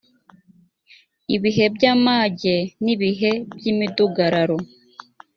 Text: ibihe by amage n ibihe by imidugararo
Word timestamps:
ibihe 1.35 1.65
by 1.75 1.83
amage 1.93 2.55
n 2.83 2.85
ibihe 2.93 3.31
by 3.55 3.65
imidugararo 3.71 4.57